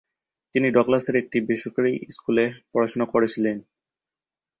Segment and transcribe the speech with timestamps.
[0.53, 3.57] তিনি ডগলাসের একটি বেসরকারী স্কুলে পড়াশোনা করেছিলেন।